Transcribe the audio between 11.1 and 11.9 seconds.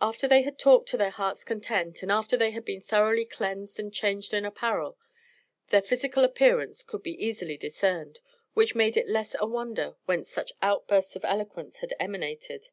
of eloquence